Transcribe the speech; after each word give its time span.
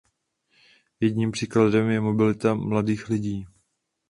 Jedním 0.99 1.31
příkladem 1.31 1.89
je 1.89 2.01
mobilita 2.01 2.53
mladých 2.53 3.09
lidí. 3.09 3.47